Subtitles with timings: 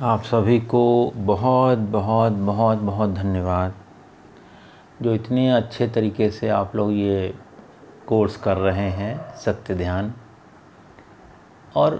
[0.00, 3.72] आप सभी को बहुत बहुत बहुत बहुत धन्यवाद,
[5.02, 7.34] जो इतने अच्छे तरीके से आप लोग ये
[8.06, 10.12] कोर्स कर रहे हैं, सत्य ध्यान।
[11.76, 11.96] और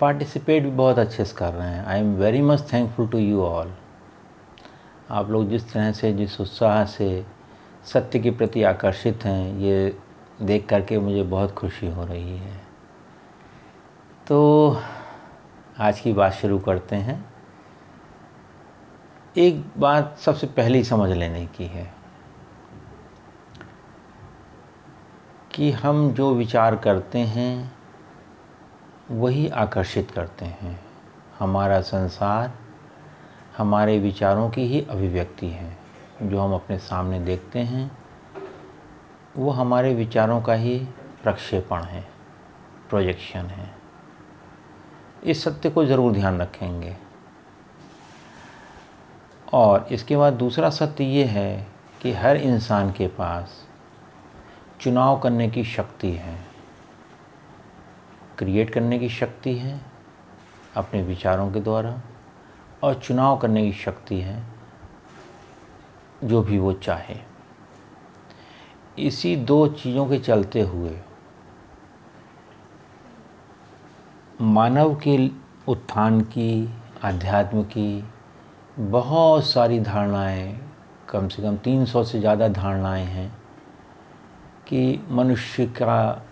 [0.00, 3.42] पार्टिसिपेट भी बहुत अच्छे से कर रहे हैं। I am very much thankful to you
[3.42, 3.72] all
[5.10, 7.24] आप लोग जिस तरह से, जिस उत्साह से
[7.84, 9.96] सत्य के प्रति आकर्षित हैं, ये
[10.42, 12.60] देख करके मुझे बहुत खुशी हो रही है।
[14.26, 14.80] तो
[15.80, 17.34] आज की बात शुरू करते हैं।
[19.36, 21.94] एक बात सबसे पहले समझ लेने की है
[25.54, 27.74] कि हम जो विचार करते हैं,
[29.10, 30.80] वही आकर्षित करते हैं।
[31.38, 32.52] हमारा संसार
[33.58, 35.76] हमारे विचारों की ही अभिव्यक्ति है।
[36.22, 37.98] जो हम अपने सामने देखते हैं,
[39.36, 40.78] वो हमारे विचारों का ही
[41.22, 42.08] प्रक्षेपण है
[42.88, 43.85] प्रोजेक्शन है।
[45.24, 46.96] इस सत्य को ज़रूर ध्यान रखेंगे।
[49.52, 51.66] और इसके बाद दूसरा सत्य ये है
[52.02, 53.66] कि हर इंसान के पास
[54.80, 56.38] चुनाव करने की शक्ति है,
[58.38, 59.80] क्रिएट करने की शक्ति है,
[60.76, 62.00] अपने विचारों के द्वारा,
[62.82, 64.42] और चुनाव करने की शक्ति है,
[66.24, 67.16] जो भी वो चाहे।
[68.98, 70.96] इसी दो चीज़ों के चलते हुए
[74.40, 75.30] मानव के
[75.68, 78.04] उत्थान की अध्यात्म की
[78.78, 80.60] बहुत सारी धारणाएँ,
[81.08, 83.38] कम से कम 300 से ज़्यादा धारणाएँ हैं
[84.68, 86.26] कि मनुष्य का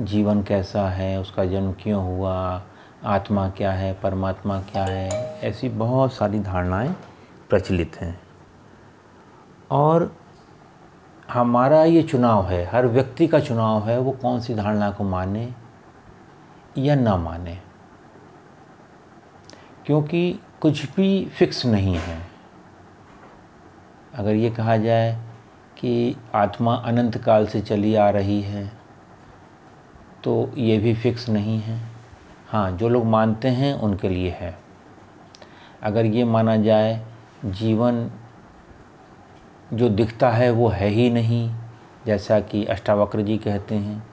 [0.00, 2.62] जीवन कैसा है, उसका जन्म क्यों हुआ,
[3.04, 5.08] आत्मा क्या है, परमात्मा क्या है,
[5.40, 6.96] ऐसी बहुत सारी धारणाएँ
[7.50, 8.20] प्रचलित हैं।
[9.70, 10.16] और
[11.30, 15.63] हमारा ये चुनाव है, हर व्यक्ति का चुनाव है, वो कौन सी धारणा को माने
[16.78, 17.58] या ना माने।
[19.86, 22.26] क्योंकि कुछ भी फिक्स नहीं है।
[24.14, 25.18] अगर ये कहा जाए
[25.78, 28.84] कि आत्मा अनंत काल से चली आ रही है
[30.24, 31.88] तो ये भी फिक्स नहीं है।
[32.48, 34.58] हाँ जो लोग मानते हैं, उनके लिए है।
[35.82, 37.06] अगर ये माना जाए,
[37.44, 38.10] जीवन
[39.72, 41.54] जो दिखता है, वो है ही नहीं।
[42.06, 44.06] जैसा कि अष्टावक्र जी कहते हैं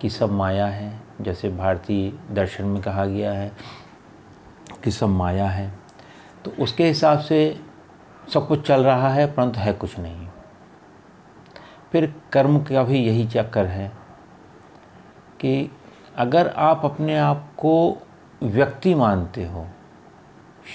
[0.00, 3.50] कि सब माया है। जैसे भारतीय दर्शन में कहा गया है
[4.84, 5.72] कि सब माया है
[6.44, 7.60] तो उसके हिसाब से
[8.32, 10.28] सब कुछ चल रहा है, परंतु है कुछ नहीं।
[11.92, 13.88] फिर कर्म का भी यही चक्कर है
[15.40, 15.70] कि
[16.16, 17.96] अगर आप अपने आप को
[18.42, 19.66] व्यक्ति मानते हो,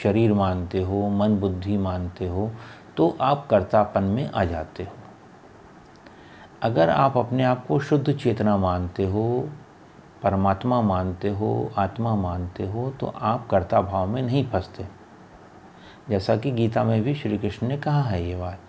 [0.04, 2.52] शरीर मानते हो, मन बुद्धि मानते हो
[2.98, 4.94] तो आप कर्तापन में आ जाते हो।
[6.64, 9.50] अगर आप अपने आप को शुद्ध चेतना मानते हो
[10.26, 14.88] परमात्मा मानते हो, आत्मा मानते हो तो आप कर्ता भाव में नहीं फंसते।
[16.10, 18.60] जैसा कि गीता में भी श्री कृष्ण ने कहा है ये बात,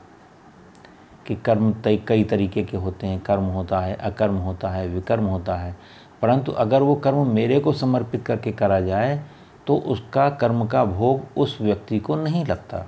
[1.26, 5.54] कि कर्म कई तरीके के होते हैं। कर्म होता है, अकर्म होता है, विकर्म होता
[5.54, 5.76] है।
[6.22, 9.24] परंतु अगर वो कर्म मेरे को समर्पित करके करा जाए
[9.66, 12.84] तो उसका कर्म का भोग उस व्यक्ति को नहीं लगता।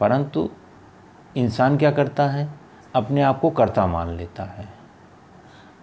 [0.00, 0.48] परंतु
[1.36, 2.48] इंसान क्या करता है?
[2.94, 4.75] अपने आप को कर्ता मान लेता है।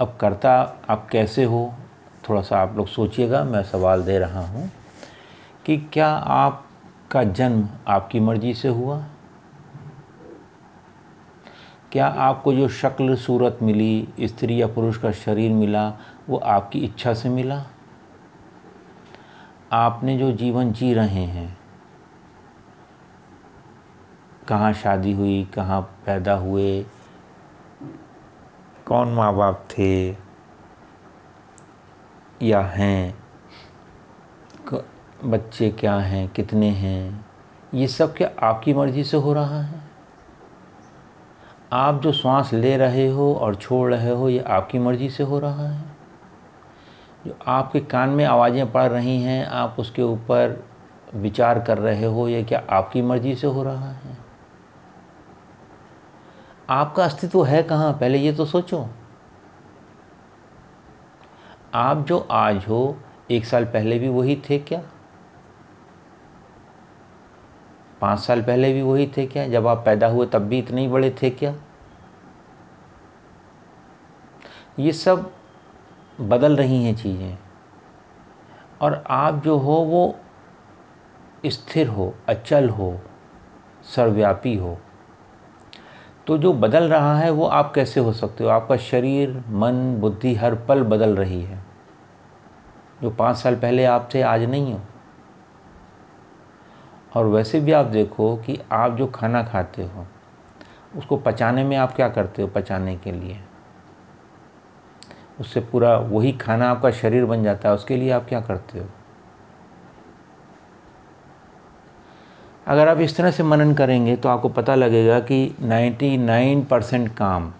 [0.04, 1.74] अब कर्ता, आप कैसे हो?
[2.30, 4.72] थोड़ा सा आप लोग सोचिएगा, मैं सवाल दे रहा हूँ
[5.66, 9.04] कि क्या आपका जन्म आपकी मर्ज़ी से हुआ?
[11.92, 15.94] क्या आपको जो शक्ल, सूरत मिली, स्त्री या पुरुष का शरीर मिला,
[16.30, 17.64] वो आपकी इच्छा से मिला?
[19.72, 21.58] आपने जो जीवन जी रहे हैं,
[24.48, 26.86] कहाँ शादी हुई, कहाँ पैदा हुए
[28.94, 30.18] कौन माँ बाप थे
[32.42, 33.24] या हैं?
[35.26, 36.30] बच्चे क्या हैं?
[36.30, 37.26] कितने हैं?
[37.74, 39.82] ये सब क्या आपकी मर्ज़ी से हो रहा है?
[41.74, 45.40] आप जो श्वास ले रहे हो और छोड़ रहे हो, ये आपकी मर्ज़ी से हो
[45.40, 45.86] रहा है?
[47.28, 50.66] जो आपके कान में आवाज़ें पड़ रही हैं, आप उसके ऊपर
[51.16, 54.13] विचार कर रहे हो, ये क्या आपकी मर्ज़ी से हो रहा है?
[56.74, 57.94] आपका अस्तित्व है कहाँ?
[57.94, 58.90] पहले ये तो सोचो।
[61.74, 62.98] आप जो आज हो,
[63.32, 64.82] एक साल पहले भी वही थे क्या?
[68.02, 69.48] पाँच साल पहले भी वही थे क्या?
[69.48, 71.56] जब आप पैदा हुए तब भी इतने ही बड़े थे क्या?
[74.80, 75.32] ये सब
[76.22, 77.38] बदल रही हैं चीज़ें।
[78.82, 80.16] और आप जो हो, वो
[81.46, 83.00] स्थिर हो, अचल हो,
[83.96, 84.78] सर्वव्यापी हो।
[86.28, 88.50] तो जो बदल रहा है, वो आप कैसे हो सकते हो?
[88.50, 91.64] आपका शरीर, मन, बुद्धि, हर पल बदल रही है।
[93.02, 94.82] जो पाँच साल पहले आप थे आज नहीं हो।
[97.16, 100.08] और वैसे भी आप देखो कि आप जो खाना खाते हो,
[100.98, 103.40] उसको पचाने में आप क्या करते हो पचाने के लिए?
[105.40, 108.86] उससे पूरा वही खाना आपका शरीर बन जाता है, उसके लिए आप क्या करते हो?
[112.74, 117.54] अगर आप इस तरह से मनन करेंगे तो आपको पता लगेगा कि 99 परसेंट काम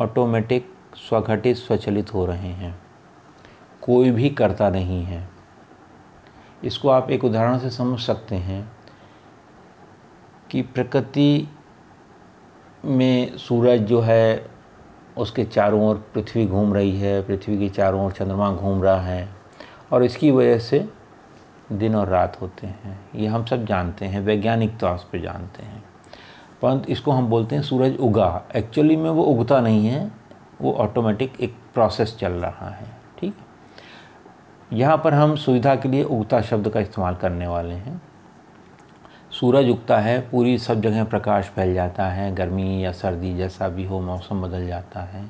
[0.00, 0.74] ऑटोमेटिक
[1.08, 2.80] स्वघटित, स्वचलित हो रहे हैं।
[3.82, 5.28] कोई भी करता नहीं है।
[6.64, 8.72] इसको आप एक उदाहरण से समझ सकते हैं
[10.50, 11.48] कि प्रकृति
[12.84, 14.50] में सूरज जो है,
[15.16, 19.28] उसके चारों ओर पृथ्वी घूम रही है, पृथ्वी के चारों ओर चंद्रमा घूम रहा है,
[19.92, 20.97] और इसकी वजह से
[21.72, 25.82] दिन और रात होते हैं। ये हम सब जानते हैं, वैज्ञानिक तौर पर जानते हैं।
[26.62, 30.10] परंतु इसको हम बोलते हैं सूरज उगा। एक्चुअली में वो उगता नहीं है,
[30.60, 32.86] वो ऑटोमेटिक एक प्रोसेस चल रहा है,
[33.18, 33.36] ठीक
[34.72, 38.00] यहाँ पर हम सुविधा के लिए उगता शब्द का इस्तेमाल करने वाले हैं।
[39.30, 43.84] सूरज उगता है, पूरी सब जगह प्रकाश फैल जाता है, गर्मी या सर्दी जैसा भी
[43.84, 45.24] हो, मौसम बदल जाता है।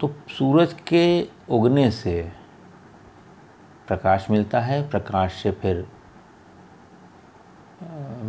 [0.00, 2.32] तो सूरज के उगने से
[3.88, 5.86] प्रकाश मिलता है, प्रकाश से फिर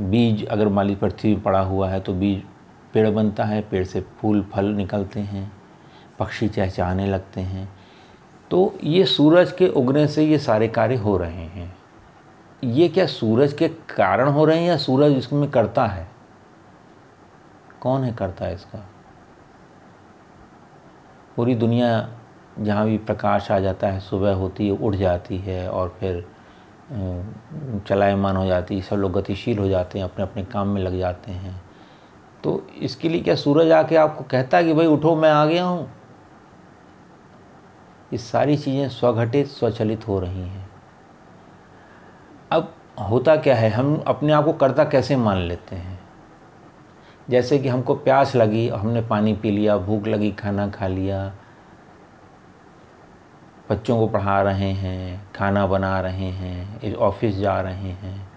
[0.10, 2.44] बीज अगर माली पृथ्वी पड़ा हुआ है तो बीज
[2.94, 5.52] पेड़ बनता है, पेड़ से फूल, फल निकलते हैं,
[6.20, 7.70] पक्षी चहचहाने लगते हैं।
[8.52, 11.76] तो ये सूरज के उगने से ये सारे कार्य हो रहे हैं।
[12.64, 16.08] ये क्या सूरज के कारण हो रहे हैं या सूरज इसमें करता है?
[17.82, 18.80] कौन है करता है इसका?
[21.36, 21.98] पूरी दुनिया
[22.60, 26.28] जहाँ भी प्रकाश आ जाता है, सुबह होती है उठ जाती है और फिर
[27.88, 31.00] चलायमान हो जाती है, सब लोग गतिशील हो जाते हैं अपने अपने काम में लग
[31.00, 31.62] जाते हैं।
[32.44, 35.64] तो इसके लिए क्या सूरज आके आपको कहता है कि, भाई उठो, मैं आ गया
[35.64, 35.90] हूँ?
[38.14, 40.70] ये सारी चीज़ें स्वघटित, स्वचलित हो रही हैं।
[42.52, 42.74] अब
[43.10, 46.00] होता क्या है, हम अपने आप को कर्ता कैसे मान लेते हैं?
[47.30, 51.34] जैसे कि हमको प्यास लगी, हमने पानी पी लिया, भूख लगी, खाना खा लिया
[53.70, 58.28] बच्चों को पढ़ा रहे हैं, खाना बना रहे हैं ऑफ़िस जा रहे हैं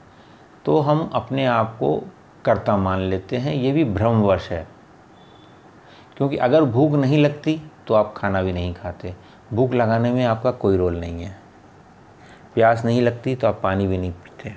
[0.65, 1.97] तो हम अपने आप को
[2.45, 4.67] कर्ता मान लेते हैं, ये भी भ्रमवश है।
[6.17, 9.15] क्योंकि अगर भूख नहीं लगती तो आप खाना भी नहीं खाते।
[9.53, 11.37] भूख लगाने में आपका कोई रोल नहीं है।
[12.55, 14.55] प्यास नहीं लगती तो आप पानी भी नहीं पीते।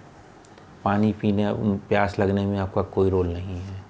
[0.83, 1.53] पानी पीने,
[1.89, 3.83] प्यास लगने में आपका कोई रोल नहीं है।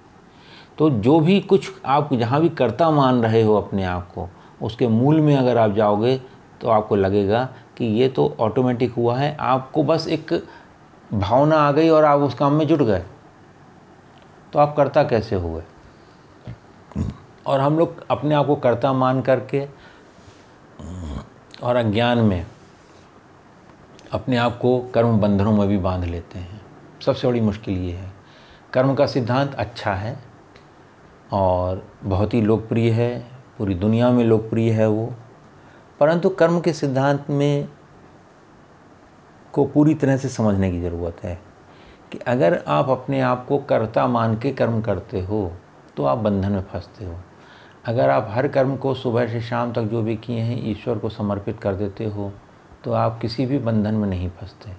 [0.78, 4.28] तो जो भी कुछ आप जहाँ भी कर्ता मान रहे हो अपने आप को,
[4.62, 6.20] उसके मूल में अगर आप जाओगे
[6.62, 10.48] तो आपको लगेगा कि ये तो ऑटोमेटिक हुआ है। आपको बस एक
[11.14, 13.02] भावना आ गई और आप उस काम में जुट गए।
[14.52, 15.62] तो आप कर्ता कैसे हुए?
[17.46, 19.68] और हम लोग अपने आप को कर्ता मान करके
[21.62, 22.46] और अज्ञान में
[24.12, 26.60] अपने आप को कर्म बंधनों में भी बाँध लेते हैं।
[27.00, 28.12] सबसे बड़ी मुश्किल ये है।
[28.72, 30.18] कर्म का सिद्धांत अच्छा है
[31.32, 33.26] और बहुत ही लोकप्रिय है।
[33.58, 35.14] पूरी दुनिया में लोकप्रिय है वो।
[36.00, 37.68] परंतु कर्म के सिद्धांत में
[39.52, 41.34] को पूरी तरह से समझने की ज़रूरत है
[42.12, 45.50] कि अगर आप अपने आप को कर्ता मान के कर्म करते हो
[45.96, 47.14] तो आप बंधन में फंसते हो।
[47.86, 51.08] अगर आप हर कर्म को सुबह से शाम तक जो भी किए हैं, ईश्वर को
[51.08, 52.32] समर्पित कर देते हो
[52.84, 54.76] तो आप किसी भी बंधन में नहीं फंसते।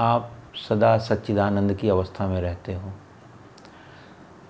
[0.00, 0.30] आप
[0.68, 2.92] सदा सच्चिदानंद की अवस्था में रहते हो।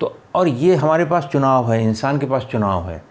[0.00, 3.02] तो और ये हमारे पास चुनाव है, इंसान के पास चुनाव है।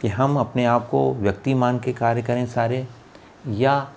[0.00, 2.88] कि हम अपने आप को व्यक्ति मान के कार्य करें सारे,
[3.48, 3.92] या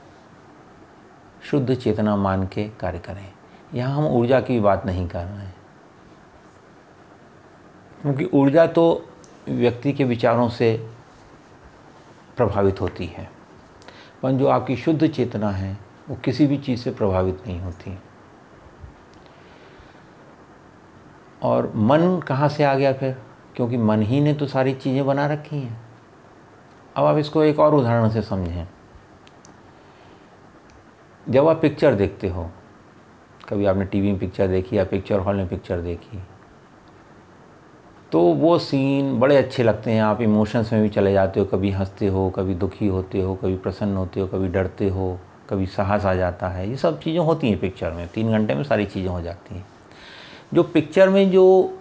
[1.43, 3.33] शुद्ध चेतना मान के कार्य करें।
[3.73, 5.55] यहाँ हम ऊर्जा की बात नहीं कर रहे हैं।
[8.01, 9.09] क्योंकि ऊर्जा तो
[9.49, 10.89] व्यक्ति के विचारों से
[12.37, 13.31] प्रभावित होती है,
[14.23, 15.77] पर जो आपकी शुद्ध चेतना है,
[16.09, 17.99] वो किसी भी चीज़ से प्रभावित नहीं होती।
[21.43, 23.21] और मन कहाँ से आ गया फिर?
[23.55, 25.92] क्योंकि मन ही ने तो सारी चीज़ें बना रखी हैं।
[26.95, 28.67] अब आप इसको एक और उदाहरण से समझें।
[31.29, 32.49] जब आप पिक्चर देखते हो,
[33.49, 36.21] कभी आपने टीवी में पिक्चर देखी या पिक्चर हॉल में पिक्चर देखी
[38.11, 41.71] तो वो सीन बड़े अच्छे लगते हैं। आप इमोशंस में भी चले जाते हो, कभी
[41.71, 45.19] हँसते हो, कभी दुखी होते हो, कभी प्रसन्न होते हो, कभी डरते हो,
[45.49, 48.63] कभी साहस आ जाता है। ये सब चीज़ें होती हैं पिक्चर में। तीन घंटे में
[48.63, 49.65] सारी चीज़ें हो जाती हैं।
[50.53, 51.73] जो पिक्चर में जो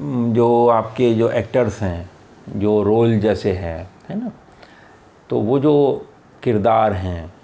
[0.00, 2.10] जो आपके जो एक्टर्स हैं
[2.48, 4.32] जो रोल जैसे है है ना?
[5.30, 6.06] तो वो जो
[6.42, 7.34] किरदार हैं,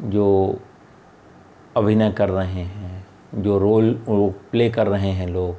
[0.00, 0.58] जो
[1.76, 5.56] अभिनय कर रहे हैं, जो रोल वो प्ले कर रहे हैं लोग,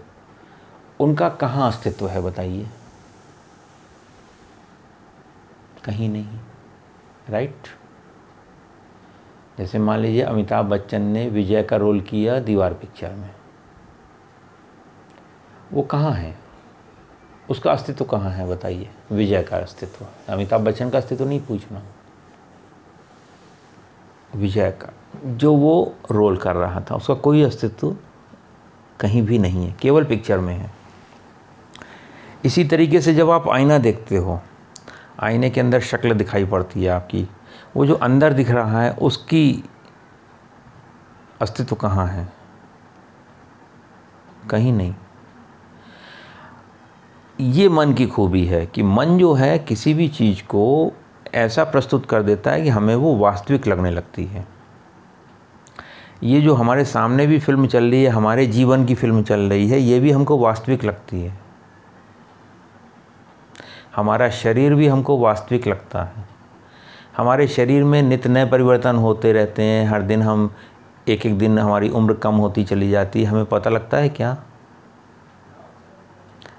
[0.99, 2.67] उनका कहाँ अस्तित्व है बताइए?
[5.83, 6.39] कहीं नहीं
[7.29, 7.55] राइट
[9.57, 13.31] जैसे मान लीजिए अमिताभ बच्चन ने विजय का रोल किया दीवार पिक्चर में।
[15.73, 16.44] वो कहाँ है?
[17.49, 21.81] उसका अस्तित्व कहाँ है, बताइए। विजय का अस्तित्व। अमिताभ बच्चन का अस्तित्व नहीं पूछना।
[24.35, 24.93] विजय का।
[25.25, 27.95] जो वो रोल कर रहा था, उसका कोई अस्तित्व
[28.99, 30.71] कहीं भी नहीं है, केवल पिक्चर में है।
[32.45, 34.41] इसी तरीके से जब आप आईना देखते हो,
[35.19, 37.29] आईने के अंदर शक्ल दिखाई पड़ती है आपकी,
[37.75, 39.69] वो जो अंदर दिख रहा है, उसकी
[41.41, 42.33] अस्तित्व कहाँ है?
[44.49, 44.95] कहीं नहीं।
[47.41, 50.93] ये मन की खूबी है कि मन जो है किसी भी चीज़ को
[51.33, 54.47] ऐसा प्रस्तुत कर देता है कि हमें वो वास्तविक लगने लगती है।
[56.23, 59.69] ये जो हमारे सामने भी फ़िल्म चल रही है, हमारे जीवन की फ़िल्म चल रही
[59.69, 61.39] है, ये भी हमको वास्तविक लगती है।
[63.95, 66.25] हमारा शरीर भी हमको वास्तविक लगता है।
[67.17, 70.53] हमारे शरीर में नित नए परिवर्तन होते रहते हैं, हर दिन हम
[71.07, 74.37] एक एक दिन हमारी उम्र कम होती चली जाती है। हमें पता लगता है क्या?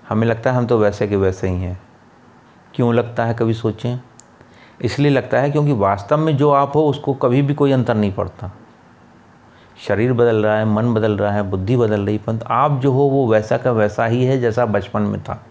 [0.09, 1.83] हमें लगता है हम तो वैसे के वैसे ही हैं।
[2.75, 4.01] क्यों लगता है कभी सोचें?
[4.83, 8.13] इसलिए लगता है क्योंकि वास्तव में जो आप हो, उसको कभी भी कोई अंतर नहीं
[8.13, 8.51] पड़ता।
[9.89, 13.03] शरीर बदल रहा है, मन बदल रहा है, बुद्धि बदल रही, परंतु आप जो हो,
[13.03, 15.47] वो वैसा का वैसा ही है जैसा बचपन में था।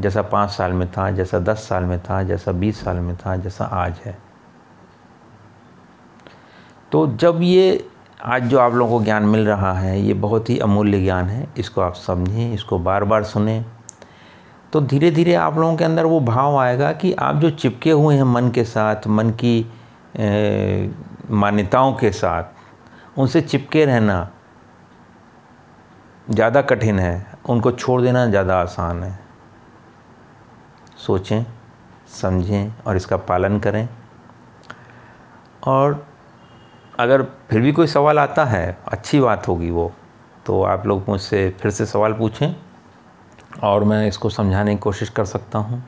[0.00, 3.36] जैसा पाँच साल में था, जैसा दस साल में था, जैसा बीस साल में था,
[3.36, 4.18] जैसा आज है।
[6.92, 7.88] तो जब ये
[8.20, 11.46] आज जो आप लोगों को ज्ञान मिल रहा है, ये बहुत ही अमूल्य ज्ञान है।
[11.58, 13.64] इसको आप समझें, इसको बार बार सुने।
[14.72, 18.14] तो धीरे धीरे आप लोगों के अंदर वो भाव आएगा कि आप जो चिपके हुए
[18.14, 19.60] हैं मन के साथ, मन की
[21.30, 24.28] मान्यताओं के साथ, उनसे चिपके रहना
[26.30, 29.18] ज़्यादा कठिन है, उनको छोड़ देना ज़्यादा आसान है।
[30.96, 31.44] सोचें,
[32.12, 33.88] समझें और इसका पालन करें।
[35.66, 36.06] और
[36.98, 39.92] अगर फिर भी कोई सवाल आता है, अच्छी बात होगी वो
[40.46, 42.54] तो आप लोग मुझसे फिर से सवाल पूछें
[43.62, 45.82] और मैं इसको समझाने की कोशिश कर सकता हूँ।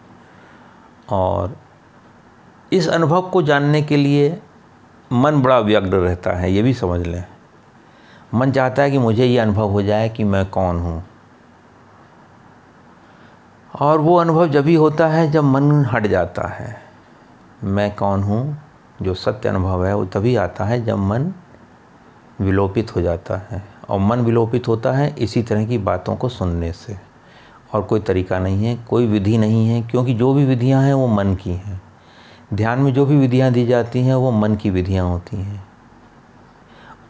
[1.08, 1.56] और
[2.72, 4.40] इस अनुभव को जानने के लिए
[5.12, 7.24] मन बड़ा व्यग्र रहता है, ये भी समझ लें।
[8.34, 11.02] मन चाहता है कि मुझे ये अनुभव हो जाए कि मैं कौन हूँ।
[13.80, 16.82] और वो अनुभव जब भी होता है, जब मन हट जाता है,
[17.64, 18.69] मैं कौन हूँ
[19.02, 21.32] जो सत्य अनुभव है, वो तभी आता है जब मन
[22.40, 26.72] विलोपित हो जाता है। और मन विलोपित होता है इसी तरह की बातों को सुनने
[26.72, 26.96] से।
[27.72, 31.06] और कोई तरीका नहीं है, कोई विधि नहीं है, क्योंकि जो भी विधियाँ हैं, वो
[31.06, 31.82] मन की हैं।
[32.54, 35.68] ध्यान में जो भी विधियाँ दी जाती हैं, वो मन की विधियाँ होती हैं।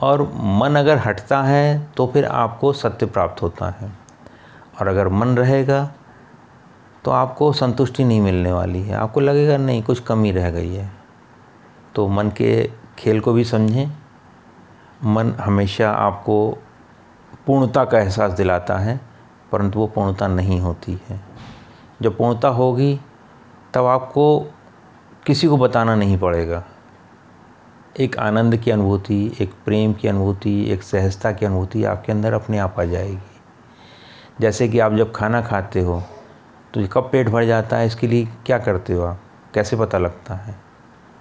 [0.00, 3.92] और मन अगर हटता है तो फिर आपको सत्य प्राप्त होता है।
[4.80, 5.92] और अगर मन रहेगा
[7.04, 10.99] तो आपको संतुष्टि नहीं मिलने वाली है। आपको लगेगा, नहीं, कुछ कमी रह गई है।
[11.94, 13.86] तो मन के खेल को भी समझें।
[15.04, 16.58] मन हमेशा आपको
[17.46, 19.00] पूर्णता का एहसास दिलाता है,
[19.52, 21.20] परंतु वो पूर्णता नहीं होती है।
[22.02, 23.00] जब पूर्णता होगी,
[23.74, 24.40] तब आपको
[25.26, 26.64] किसी को बताना नहीं पड़ेगा।
[28.00, 32.58] एक आनंद की अनुभूति, एक प्रेम की अनुभूति, एक सहजता की अनुभूति आपके अंदर अपने
[32.58, 33.18] आप आ जाएगी।
[34.40, 36.02] जैसे कि आप जब खाना खाते हो
[36.74, 39.20] तो कब पेट भर जाता है, इसके लिए क्या करते हो आप?
[39.54, 40.69] कैसे पता लगता है?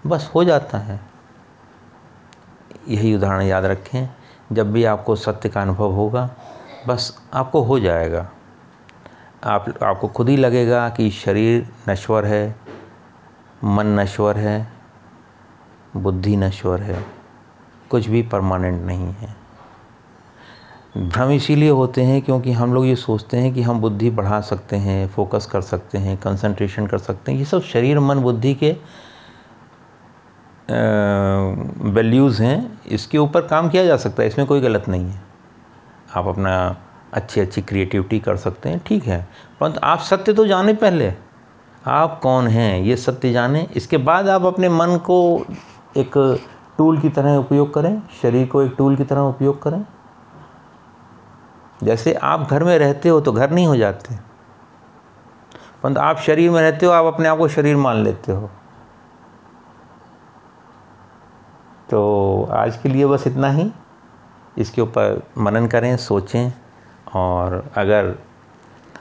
[0.07, 0.99] बस हो जाता है।
[2.87, 4.09] यही उदाहरण याद रखें,
[4.51, 6.29] जब भी आपको सत्य का अनुभव होगा,
[6.87, 8.29] बस आपको हो जाएगा।
[9.43, 12.55] आप, आपको खुद ही लगेगा कि शरीर नश्वर है,
[13.63, 14.73] मन नश्वर है,
[15.97, 17.05] बुद्धि नश्वर है,
[17.89, 19.35] कुछ भी परमानेंट नहीं है।
[20.97, 24.75] भ्रम इसीलिए होते हैं क्योंकि हम लोग ये सोचते हैं कि हम बुद्धि बढ़ा सकते
[24.75, 28.77] हैं, फोकस कर सकते हैं कंसंट्रेशन कर सकते हैं। ये सब शरीर, मन, बुद्धि के
[31.77, 35.21] वैल्यूज़ हैं, इसके ऊपर काम किया जा सकता है, इसमें कोई गलत नहीं है।
[36.15, 36.77] आप अपना
[37.13, 39.27] अच्छी अच्छी क्रिएटिविटी कर सकते हैं, ठीक है।
[39.61, 41.13] परंतु आप सत्य तो जाने पहले।
[41.87, 45.45] आप कौन हैं, ये सत्य जाने, इसके बाद आप अपने मन को
[45.97, 46.43] एक
[46.77, 49.85] टूल की तरह उपयोग करें, शरीर को एक टूल की तरह उपयोग करें।
[51.83, 54.15] जैसे आप घर में रहते हो तो घर नहीं हो जाते।
[55.83, 58.49] परंतु आप शरीर में रहते हो, आप अपने आप को शरीर मान लेते हो।
[61.89, 63.71] तो आज के लिए बस इतना ही।
[64.57, 66.51] इसके ऊपर मनन करें, सोचें
[67.15, 68.15] और अगर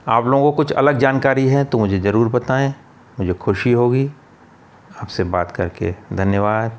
[0.08, 2.74] आप लोगों को कुछ अलग जानकारी है तो मुझे ज़रूर बताएँ।
[3.20, 4.10] मुझे खुशी होगी।
[5.02, 6.78] आपसे बात करके धन्यवाद।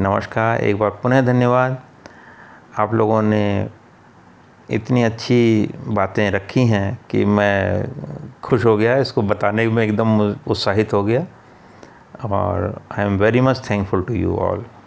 [0.00, 1.80] नमस्कार। एक बार पुनः धन्यवाद।
[2.78, 3.68] आप लोगों ने
[4.70, 7.88] इतनी अच्छी बातें रखी हैं कि मैं
[8.42, 11.26] खुश हो गया। इसको बताने में एकदम उत्साहित हो गया।
[12.26, 14.64] और I am very much thankful to you all